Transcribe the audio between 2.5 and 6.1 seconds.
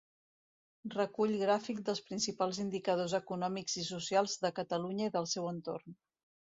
indicadors econòmics i socials de Catalunya i del seu entorn.